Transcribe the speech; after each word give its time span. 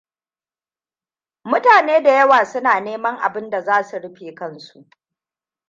Mutane 1.43 2.01
da 2.03 2.11
yawa 2.15 2.45
suna 2.45 2.79
neman 2.79 3.17
abin 3.17 3.49
da 3.49 3.61
za 3.61 3.83
su 3.83 3.99
rufe 3.99 4.35
kansu. 4.35 4.87